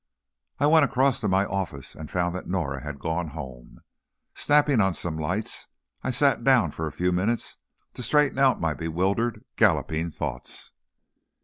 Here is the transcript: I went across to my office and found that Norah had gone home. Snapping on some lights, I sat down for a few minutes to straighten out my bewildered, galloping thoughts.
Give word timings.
I 0.59 0.65
went 0.65 0.83
across 0.83 1.19
to 1.19 1.27
my 1.27 1.45
office 1.45 1.93
and 1.93 2.09
found 2.09 2.33
that 2.33 2.47
Norah 2.47 2.81
had 2.81 2.97
gone 2.97 3.27
home. 3.37 3.81
Snapping 4.33 4.81
on 4.81 4.95
some 4.95 5.15
lights, 5.15 5.67
I 6.01 6.09
sat 6.09 6.43
down 6.43 6.71
for 6.71 6.87
a 6.87 6.91
few 6.91 7.11
minutes 7.11 7.57
to 7.93 8.01
straighten 8.01 8.39
out 8.39 8.59
my 8.59 8.73
bewildered, 8.73 9.45
galloping 9.57 10.09
thoughts. 10.09 10.71